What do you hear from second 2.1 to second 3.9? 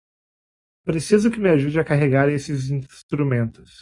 estes instrumentos.